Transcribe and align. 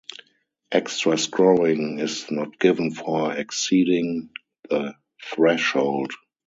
Extra 0.71 1.15
scoring 1.15 1.99
is 1.99 2.31
not 2.31 2.57
given 2.57 2.91
for 2.91 3.33
exceeding 3.33 4.31
the 4.67 4.95
threshold. 5.23 6.13